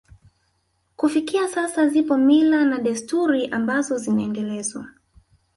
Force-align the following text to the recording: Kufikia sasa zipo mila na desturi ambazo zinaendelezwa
Kufikia 0.95 1.47
sasa 1.47 1.87
zipo 1.87 2.17
mila 2.17 2.65
na 2.65 2.79
desturi 2.79 3.47
ambazo 3.47 3.97
zinaendelezwa 3.97 4.87